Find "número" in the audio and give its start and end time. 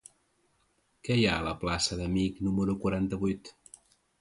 2.49-2.79